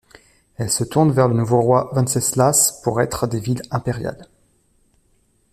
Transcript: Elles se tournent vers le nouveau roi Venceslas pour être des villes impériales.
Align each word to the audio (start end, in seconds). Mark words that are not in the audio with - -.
Elles 0.57 0.71
se 0.71 0.83
tournent 0.83 1.11
vers 1.11 1.27
le 1.27 1.35
nouveau 1.35 1.61
roi 1.61 1.91
Venceslas 1.93 2.81
pour 2.83 3.01
être 3.01 3.27
des 3.27 3.39
villes 3.39 3.61
impériales. 3.69 4.25